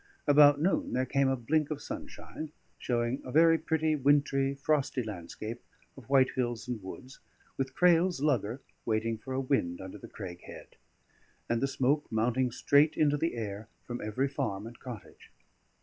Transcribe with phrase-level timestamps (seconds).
[0.25, 5.61] About noon there came a blink of sunshine; showing a very pretty, wintry, frosty landscape
[5.95, 7.19] of white hills and woods,
[7.55, 10.75] with Crail's lugger waiting for a wind under the Craig Head,
[11.47, 15.29] and the smoke mounting straight into the air from every farm and cottage.